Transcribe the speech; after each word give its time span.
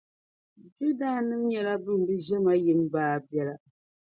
Judanim’ 0.75 1.41
nyɛla 1.51 1.73
bɛn 1.85 1.99
bi 2.07 2.15
ʒe 2.27 2.35
ma 2.43 2.53
yim 2.63 2.81
baabiɛla. 2.93 3.53